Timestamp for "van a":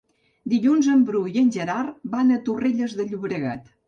2.13-2.39